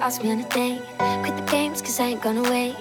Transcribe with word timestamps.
ask 0.00 0.22
me 0.22 0.32
on 0.32 0.40
a 0.40 0.48
date. 0.48 0.82
Quit 1.22 1.36
the 1.36 1.46
games, 1.50 1.82
cause 1.82 2.00
I 2.00 2.06
ain't 2.06 2.22
gonna 2.22 2.42
wait. 2.42 2.74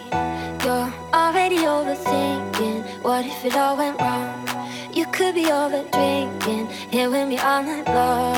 You're 0.63 0.91
already 1.13 1.57
overthinking. 1.57 3.03
What 3.03 3.25
if 3.25 3.45
it 3.45 3.55
all 3.55 3.75
went 3.77 3.99
wrong? 3.99 4.47
You 4.93 5.05
could 5.07 5.35
be 5.35 5.51
over 5.51 5.83
drinking. 5.91 6.67
Here 6.91 7.09
with 7.09 7.27
me 7.27 7.37
all 7.37 7.63
night 7.63 7.87
long. 7.87 8.28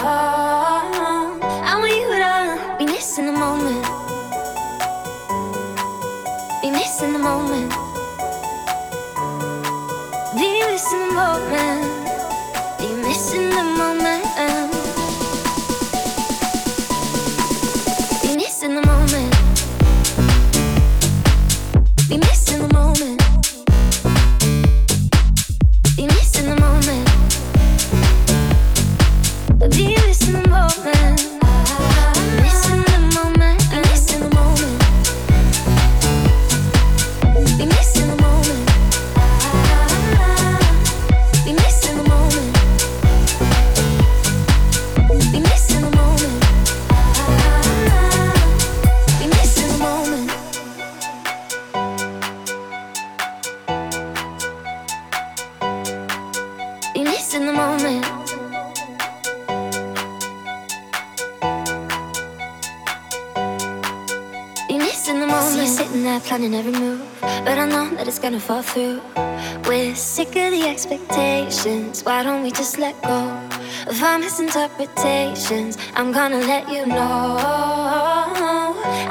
Misinterpretations? 74.22 75.78
I'm 75.96 76.12
gonna 76.12 76.42
let 76.54 76.70
you 76.70 76.86
know. 76.86 77.38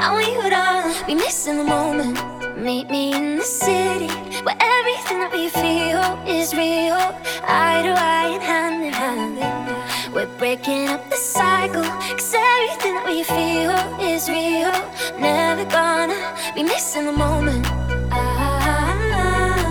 I 0.03 0.07
want 0.15 0.27
you 0.35 0.43
to 0.55 1.05
be 1.05 1.15
missing 1.15 1.57
the 1.57 1.63
moment. 1.63 2.15
Meet 2.57 2.89
me 2.89 3.13
in 3.13 3.37
the 3.37 3.43
city 3.43 4.07
where 4.45 4.59
everything 4.77 5.17
that 5.23 5.31
we 5.33 5.49
feel 5.49 6.03
is 6.37 6.53
real. 6.53 7.01
Eye 7.43 7.81
to 7.85 7.93
eye 8.13 8.29
and 8.35 8.43
hand 8.51 8.83
in 8.87 8.93
hand. 8.93 9.37
We're 10.13 10.31
breaking 10.41 10.87
up 10.89 11.03
the 11.09 11.17
cycle. 11.17 11.83
Cause 12.17 12.33
everything 12.53 12.93
that 12.97 13.05
we 13.13 13.23
feel 13.35 13.75
is 14.11 14.29
real. 14.29 14.73
Never 15.19 15.65
gonna 15.77 16.19
be 16.55 16.63
missing 16.63 17.05
the 17.05 17.17
moment. 17.25 17.65
Ah, 18.11 19.65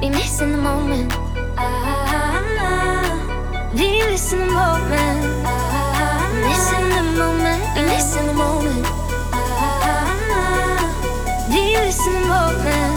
be 0.00 0.08
missing 0.10 0.52
the 0.52 0.62
moment. 0.70 1.12
Ah, 1.58 1.99
be 3.80 4.04
missing 4.04 4.40
the 4.40 4.46
moment. 4.46 5.22
Missing 6.44 6.88
the 6.96 7.04
moment. 7.16 7.62
The 7.76 7.82
moment. 8.34 8.84
Be 11.48 11.64
the 12.12 12.26
moment. 12.28 12.89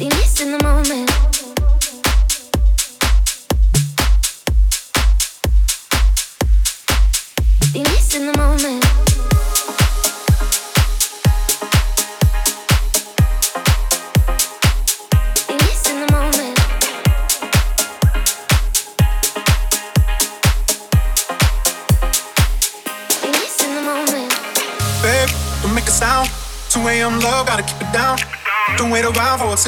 Be 0.00 0.06
missing 0.06 0.52
the 0.52 0.64
moment. 0.64 0.99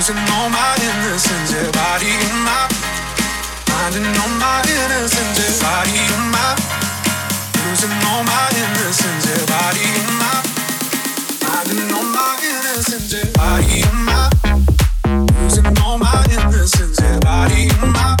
losing 0.00 0.16
all 0.32 0.48
my 0.48 0.76
innocence. 0.80 1.52
Yeah, 1.52 1.70
body 1.72 2.08
in 2.08 2.36
my, 2.40 2.66
finding 3.68 4.08
all 4.16 4.32
my 4.40 4.64
innocence. 4.64 5.36
Yeah, 5.36 5.60
body 5.60 6.00
on 6.16 6.24
my, 6.32 6.56
losing 7.68 7.92
all 8.08 8.24
my 8.24 8.48
innocence. 8.56 9.28
Yeah, 9.28 9.44
body 9.44 9.84
on 10.00 10.12
my, 10.16 10.40
finding 11.44 11.92
all 11.92 12.08
my 12.16 12.32
innocence. 12.40 13.12
Yeah, 13.12 13.28
body 13.36 13.84
on 13.84 13.98
my, 14.08 14.30
losing 15.36 15.68
all 15.84 15.98
my 15.98 16.24
innocence. 16.32 16.98
Yeah, 16.98 17.18
body 17.18 17.68
on 17.82 17.92
my, 17.92 18.19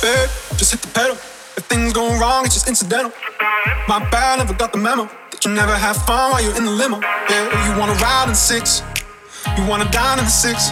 Babe, 0.00 0.30
just 0.54 0.70
hit 0.70 0.80
the 0.80 0.88
pedal. 0.94 1.16
If 1.58 1.66
things 1.66 1.92
go 1.92 2.06
wrong, 2.20 2.44
it's 2.46 2.54
just 2.54 2.68
incidental. 2.68 3.10
My 3.88 3.98
bad, 4.10 4.38
never 4.38 4.54
got 4.54 4.70
the 4.70 4.78
memo. 4.78 5.10
That 5.32 5.44
you 5.44 5.50
never 5.50 5.74
have 5.74 5.96
fun 6.06 6.30
while 6.30 6.42
you're 6.42 6.54
in 6.56 6.64
the 6.64 6.70
limo. 6.70 7.00
Yeah, 7.26 7.50
you 7.66 7.74
wanna 7.80 7.98
ride 7.98 8.30
in 8.30 8.38
the 8.38 8.38
six. 8.38 8.82
You 9.56 9.66
wanna 9.66 9.90
dine 9.90 10.18
in 10.20 10.24
the 10.24 10.30
six. 10.30 10.70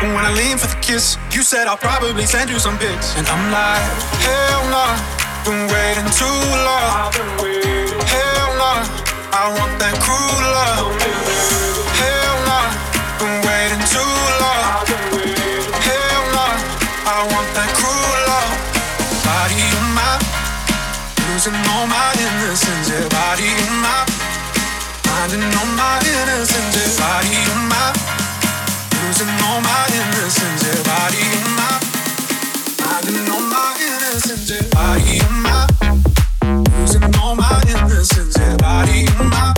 But 0.00 0.08
when 0.16 0.24
I 0.24 0.32
lean 0.32 0.56
for 0.56 0.66
the 0.66 0.80
kiss, 0.80 1.18
you 1.30 1.42
said 1.42 1.66
I'll 1.66 1.76
probably 1.76 2.24
send 2.24 2.48
you 2.48 2.58
some 2.58 2.78
pics. 2.78 3.16
And 3.20 3.28
I'm 3.28 3.52
like, 3.52 3.84
hell 4.24 4.64
nah, 4.72 4.96
been 5.44 5.68
waiting 5.68 6.08
too 6.16 6.40
long. 6.64 7.12
Hell 8.08 8.50
nah, 8.56 8.80
I 9.36 9.44
want 9.60 9.76
that 9.76 9.92
cruel 10.00 10.40
love. 10.56 10.88
Hell 12.00 12.36
nah, 12.48 12.64
been 13.20 13.44
waiting 13.44 13.84
too 13.92 14.00
long. 14.00 14.27
Losing 21.38 21.54
all 21.70 21.86
my 21.86 22.10
innocence. 22.18 22.90
Yeah, 22.90 23.06
body 23.14 23.46
in 23.46 23.74
mine, 23.78 24.10
finding 25.06 25.46
all 25.54 25.70
my 25.78 26.02
innocence. 26.02 26.74
Yeah, 26.74 26.90
body 26.98 27.38
of 27.46 27.62
mine, 27.70 27.94
losing 29.06 29.30
all 29.46 29.60
my 29.62 29.86
innocence. 29.98 30.66
Yeah, 30.66 30.82
body 30.82 31.22
of 31.38 31.46
mine, 31.58 31.82
finding 32.82 33.30
all 33.30 33.46
my 33.54 33.70
innocence. 33.78 34.50
Yeah, 34.50 34.66
body 34.74 35.20
of 35.22 35.30
mine, 35.46 35.70
losing 36.74 37.06
all 37.22 37.36
my 37.36 37.62
innocence. 37.70 38.36
Yeah, 38.36 38.56
body 38.56 39.06
of 39.06 39.30
mine, 39.30 39.57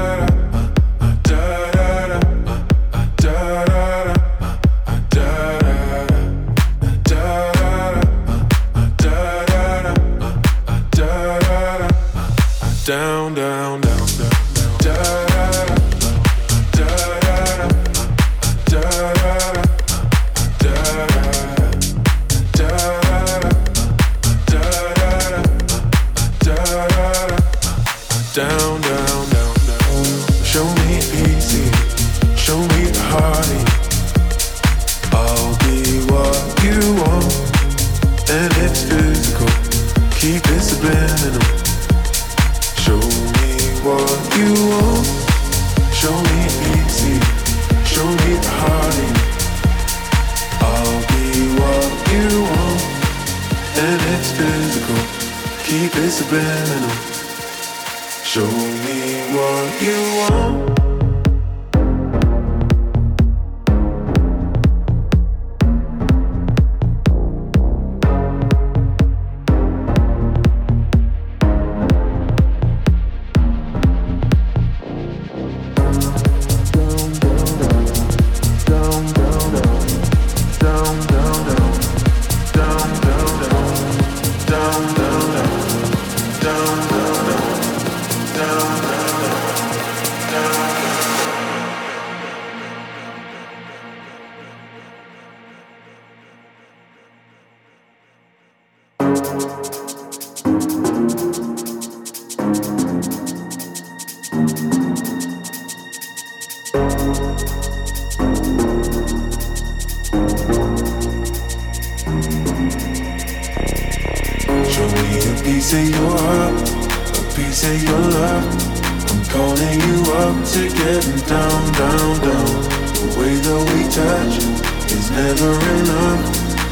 Turning 119.61 119.81
you 119.81 120.01
up 120.13 120.43
to 120.43 120.69
getting 120.69 121.21
down, 121.27 121.61
down, 121.73 122.19
down. 122.25 122.49
The 122.97 123.05
way 123.13 123.35
that 123.45 123.61
we 123.69 123.85
touch 123.93 124.41
is 124.89 125.11
never 125.11 125.53
enough. 125.77 126.25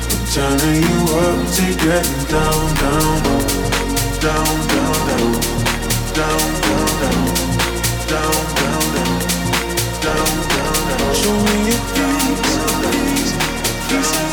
I'm 0.10 0.26
turning 0.34 0.82
you 0.82 1.02
up 1.22 1.38
to 1.54 1.66
getting 1.86 2.26
down, 2.34 2.66
down, 2.82 3.22
down, 4.26 4.50
down, 4.74 4.98
down, 5.06 5.38
down, 6.18 6.42
down, 6.42 6.80
down, 6.80 6.98
down, 8.00 8.46
down, 8.50 8.82
down, 8.82 8.86
down, 10.02 10.34
down, 10.50 10.82
down. 10.90 11.14
Show 11.14 11.38
me 11.46 11.56
your 11.70 11.82
face, 11.94 12.58
face, 12.82 13.34
face. 13.86 14.29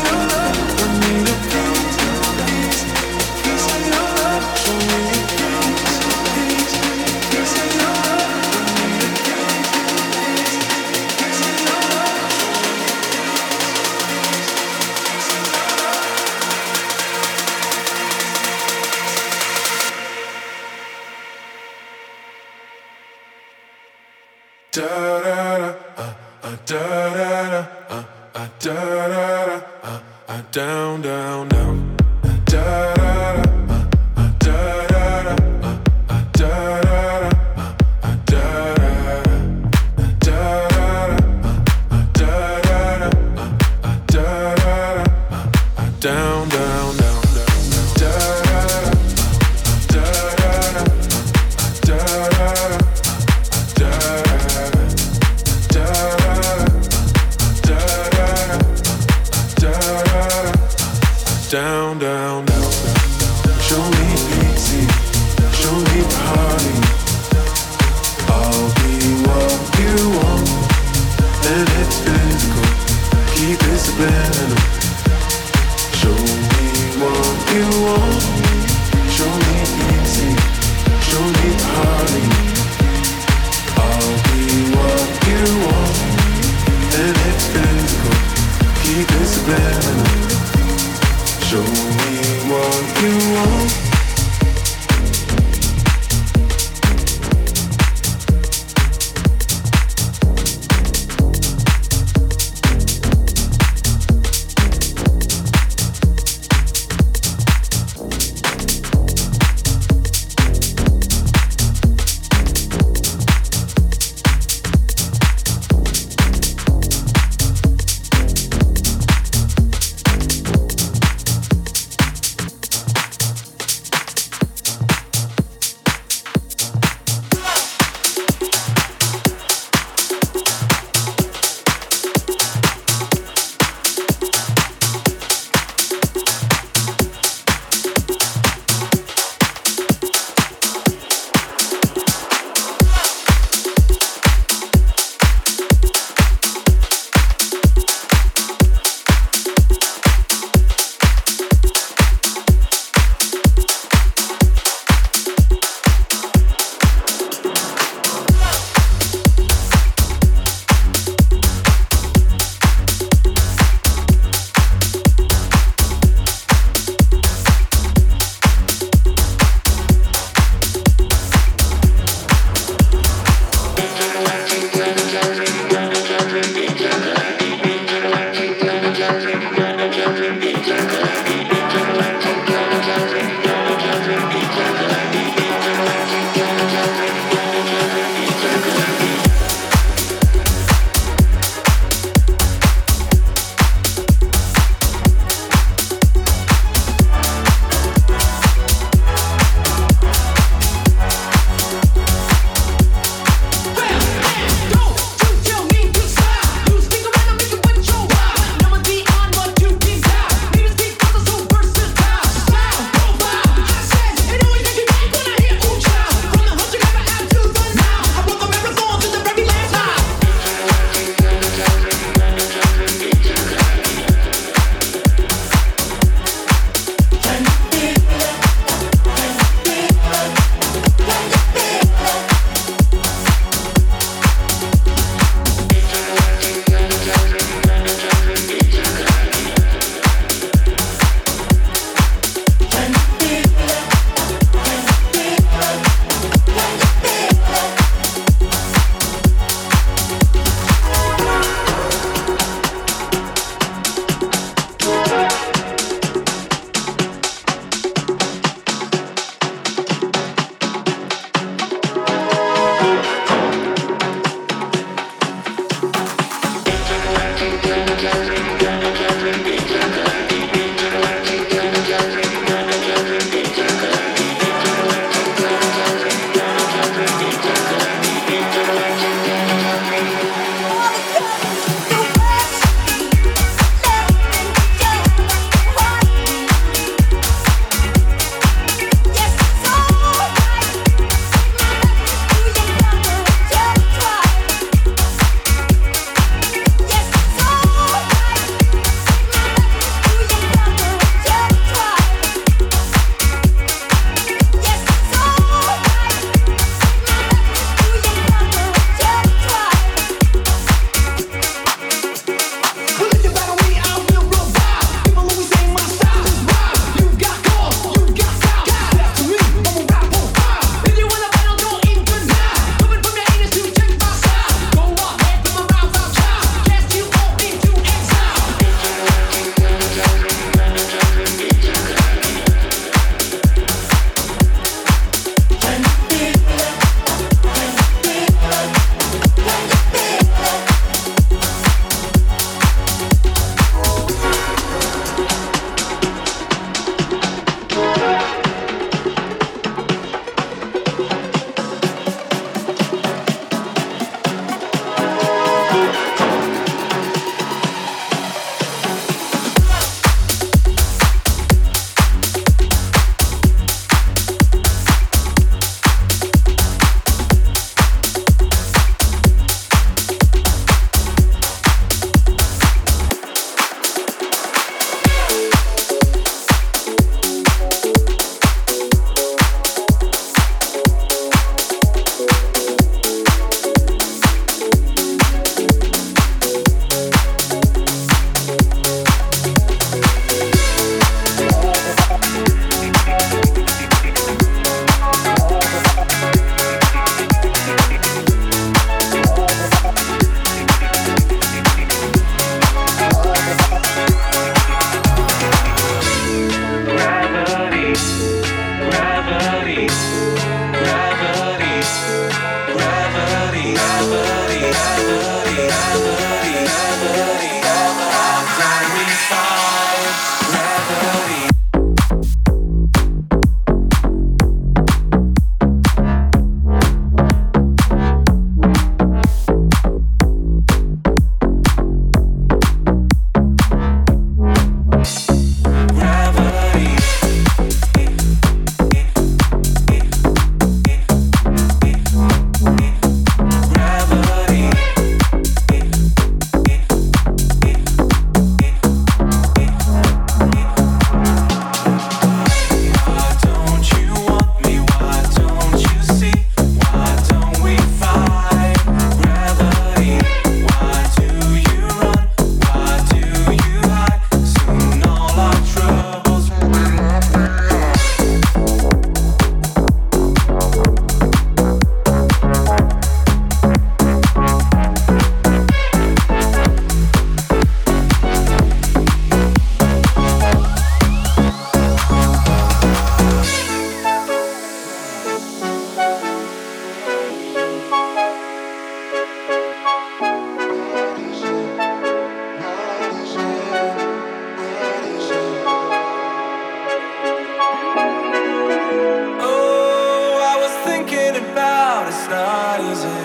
not 502.29 502.81
easy, 502.81 503.23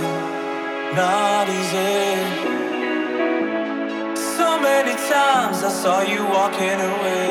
not 0.94 1.48
easy. 1.48 2.52
So 4.36 4.60
many 4.60 4.94
times 5.10 5.62
I 5.64 5.70
saw 5.70 6.02
you 6.02 6.24
walking 6.24 6.78
away, 6.92 7.28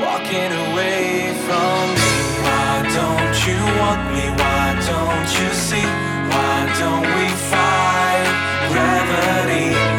walking 0.00 0.52
away 0.66 1.34
from 1.46 1.80
me. 2.00 2.12
Why 2.46 2.72
don't 2.96 3.36
you 3.46 3.60
want 3.80 4.02
me? 4.14 4.24
Why 4.40 4.66
don't 4.90 5.30
you 5.38 5.50
see? 5.52 5.88
Why 6.32 6.56
don't 6.80 7.06
we 7.16 7.28
fight 7.52 8.26
gravity? 8.72 9.93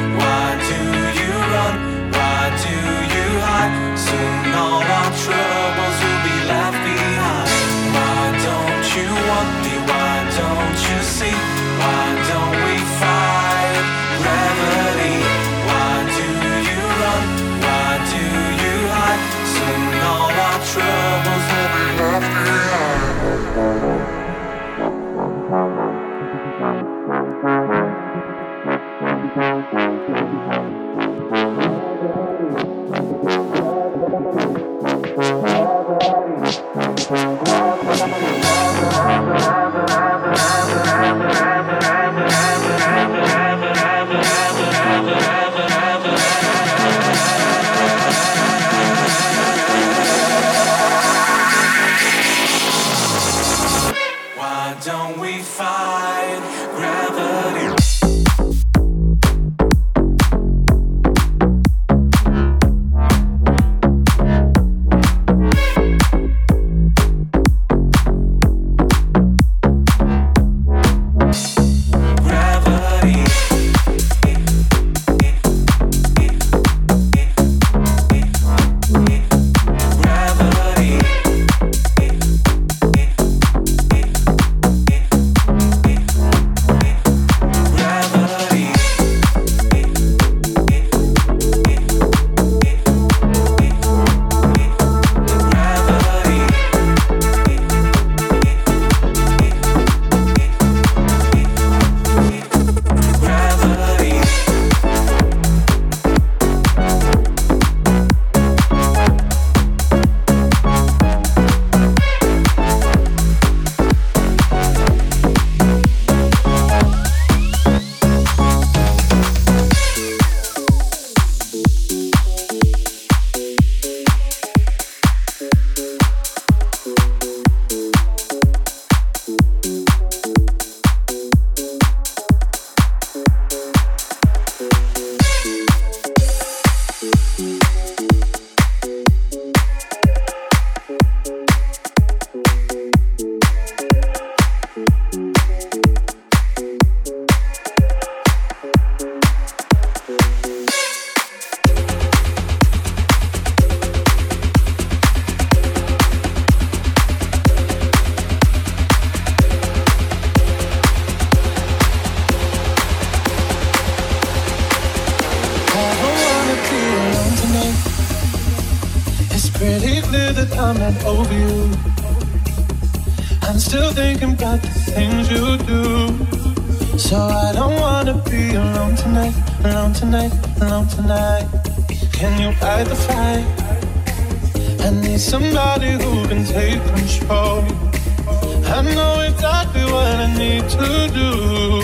to 190.69 191.09
do. 191.13 191.81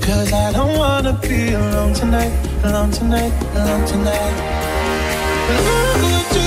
Cause 0.00 0.32
I 0.32 0.52
don't 0.52 0.76
wanna 0.78 1.12
be 1.20 1.52
alone 1.52 1.92
tonight, 1.94 2.32
alone 2.64 2.90
tonight, 2.90 3.32
alone 3.54 3.86
tonight. 3.86 4.36
Ooh, 5.50 6.43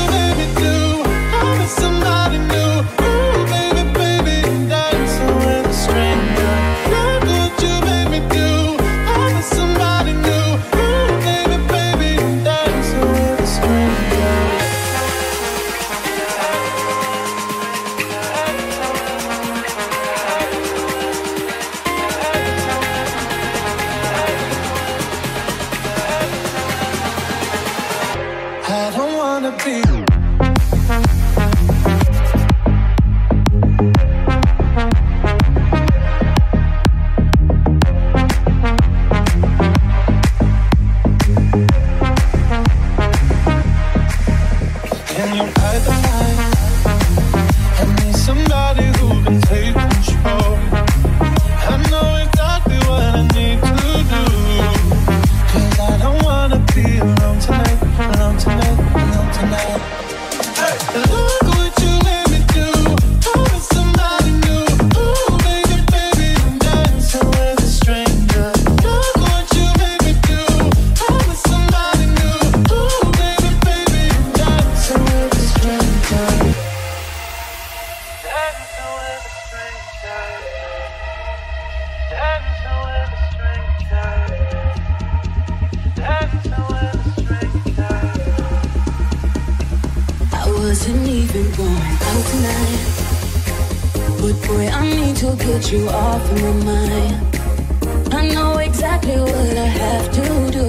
Boy, 94.47 94.65
I 94.67 94.81
need 94.95 95.15
to 95.17 95.35
get 95.35 95.71
you 95.73 95.89
off 95.89 96.23
my 96.41 96.53
mind. 96.63 98.13
I 98.13 98.29
know 98.33 98.57
exactly 98.59 99.19
what 99.19 99.57
I 99.57 99.65
have 99.65 100.09
to 100.13 100.51
do. 100.51 100.67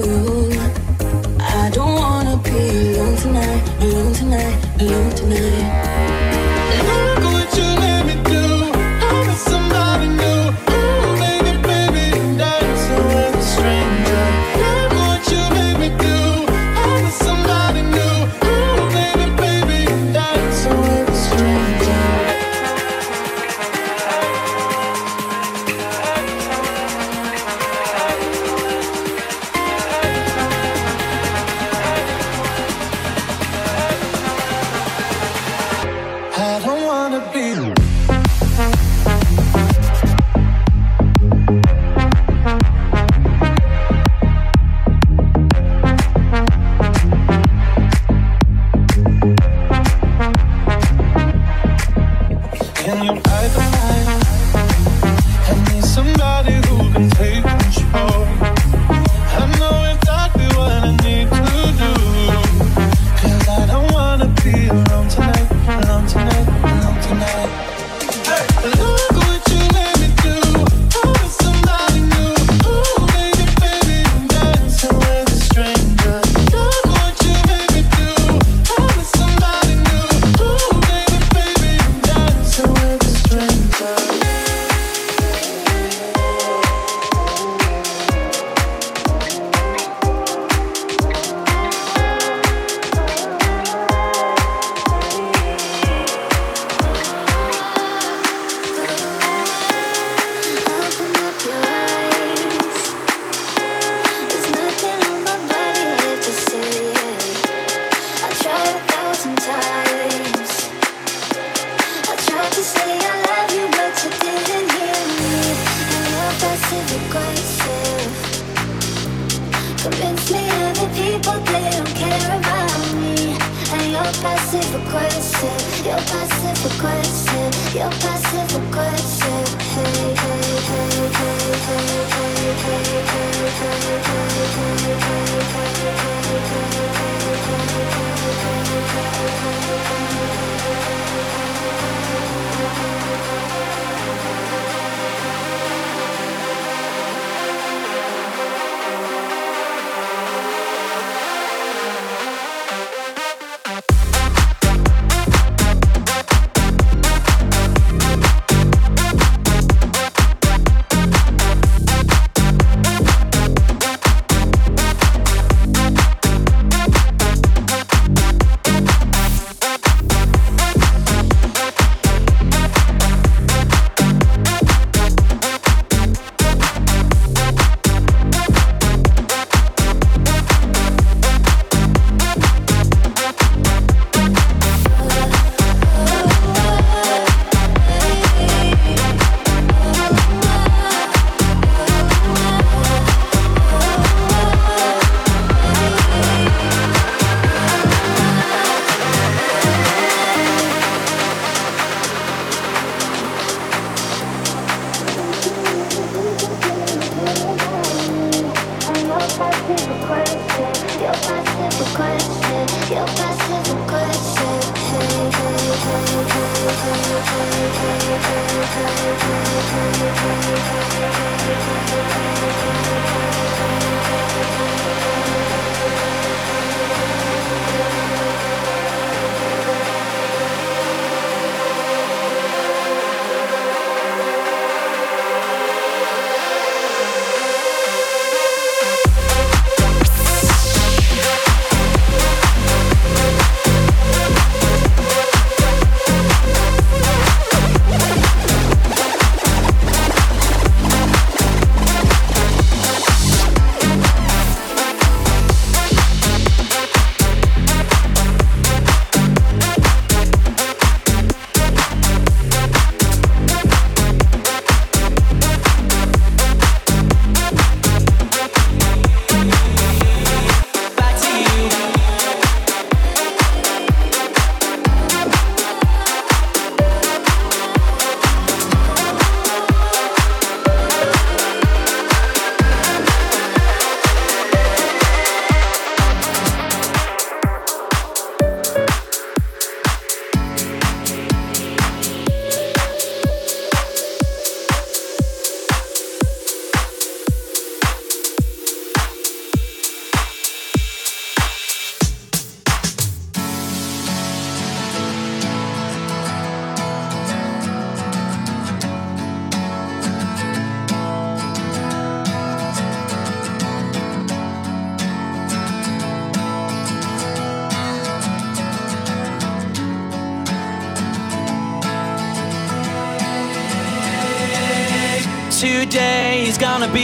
I 1.40 1.70
don't 1.70 1.94
wanna 1.94 2.36
be 2.38 2.50
alone 2.50 3.16
tonight, 3.16 3.62
alone 3.80 4.12
tonight, 4.14 4.80
alone 4.80 5.10
tonight. 5.14 5.87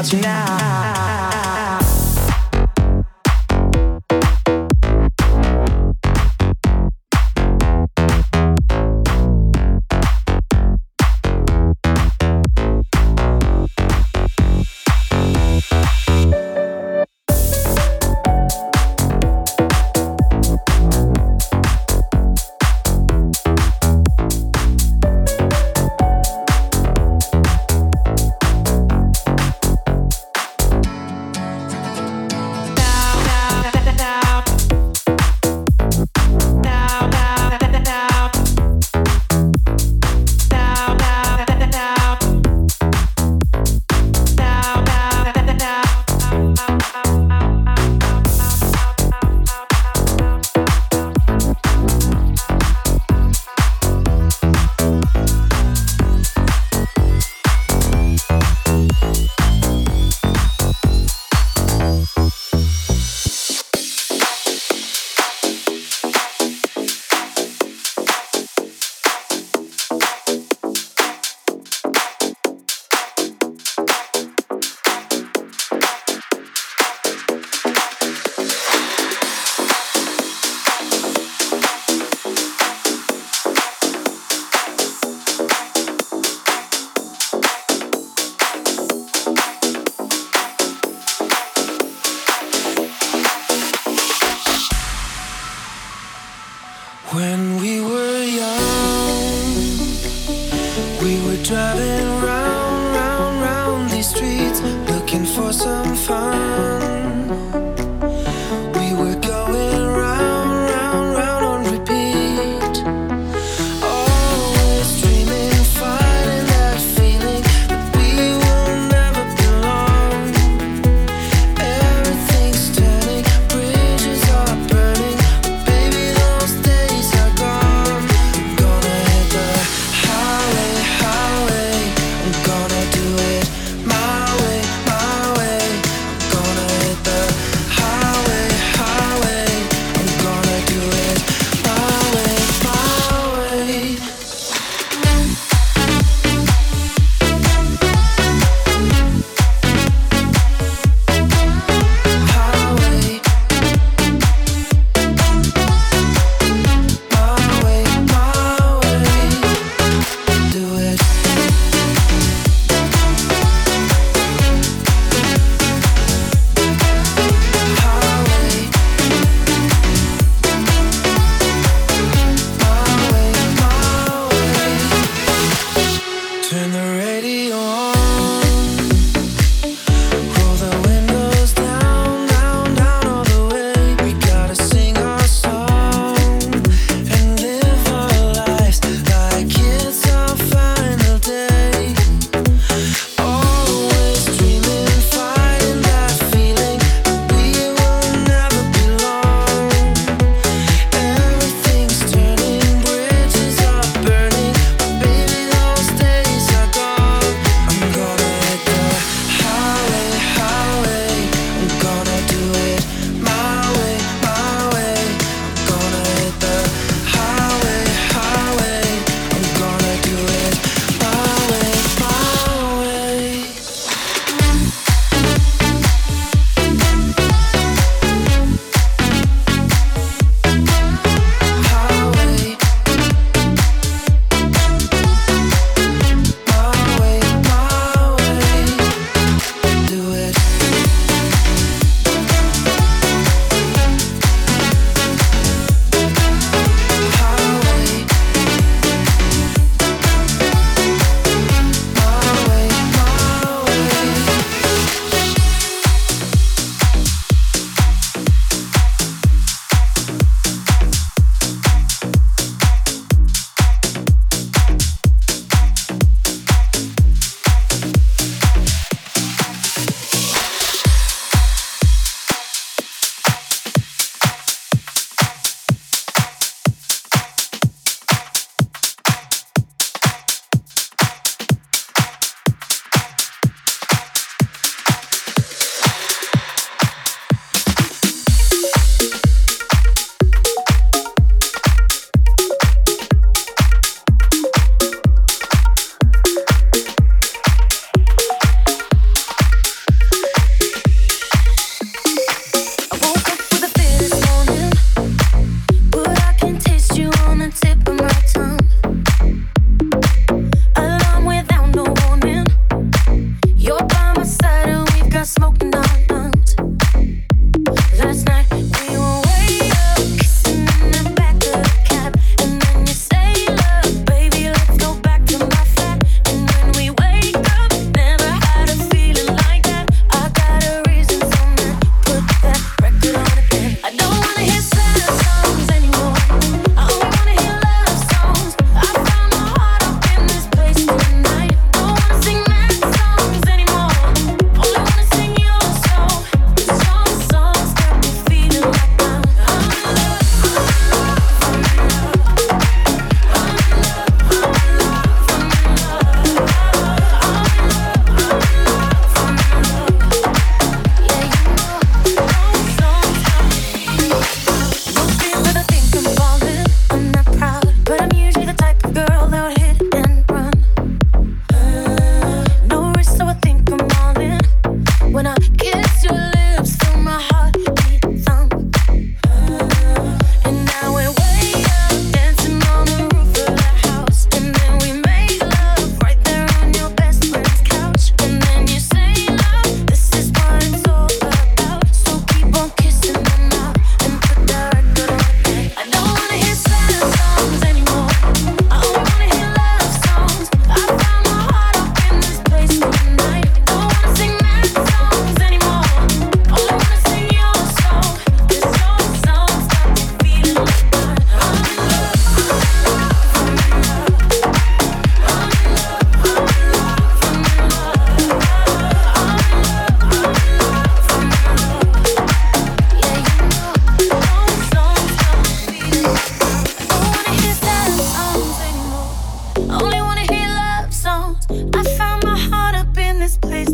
about 0.00 0.12
you 0.14 0.20
now. 0.22 0.79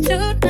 Her 0.09 0.46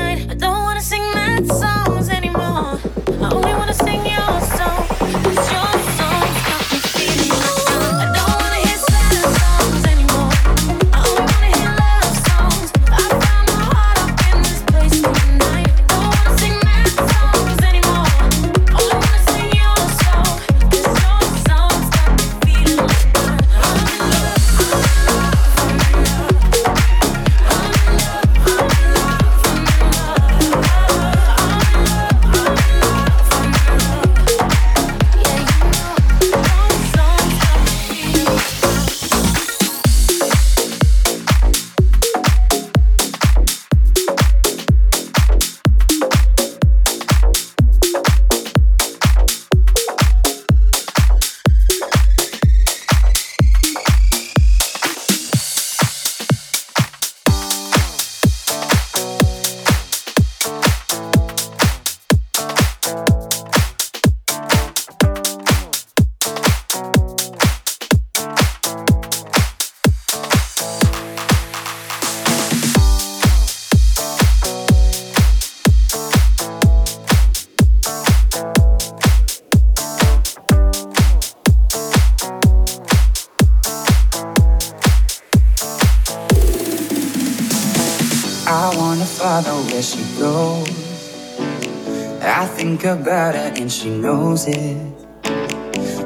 she 93.77 93.89
knows 93.91 94.47
it. 94.47 94.75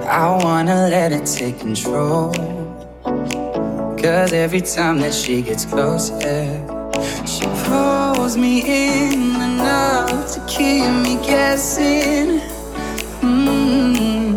I 0.03 0.38
wanna 0.43 0.89
let 0.89 1.13
it 1.13 1.26
take 1.26 1.57
control. 1.59 2.34
Cause 4.01 4.34
every 4.34 4.59
time 4.59 4.99
that 4.99 5.13
she 5.13 5.41
gets 5.41 5.63
closer, 5.63 6.43
she 7.26 7.45
pulls 7.63 8.36
me 8.36 8.59
in 8.65 9.36
enough 9.36 10.34
to 10.34 10.39
keep 10.47 10.91
me 11.05 11.15
guessing. 11.26 12.41
Mm-hmm. 13.22 14.34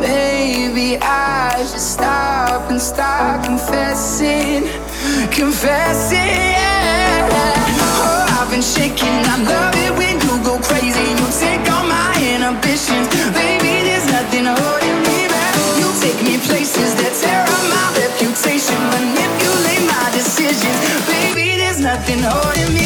Maybe 0.00 0.98
I 1.00 1.56
should 1.70 1.80
stop 1.80 2.70
and 2.70 2.80
start 2.80 3.46
confessing, 3.46 4.64
confessing. 5.30 6.18
Yeah. 6.60 7.28
Oh, 7.80 8.40
I've 8.40 8.50
been 8.50 8.60
shaking. 8.60 9.24
I 9.24 9.42
love 9.42 9.65
baby. 21.06 21.56
There's 21.56 21.80
nothing 21.80 22.20
holding 22.22 22.72
me 22.74 22.85